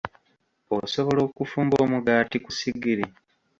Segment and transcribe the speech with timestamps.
[0.77, 3.05] Osobola okufumba omugaati ku ssigiri?